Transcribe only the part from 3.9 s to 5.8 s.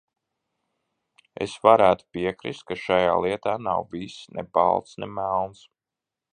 viss ne balts, ne melns.